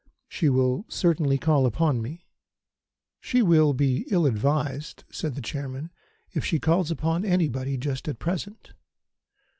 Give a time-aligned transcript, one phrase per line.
[0.27, 2.25] She will certainly call upon me."
[3.19, 5.91] "She will be ill advised," said the Chairman,
[6.33, 8.73] "if she calls upon anybody just at present.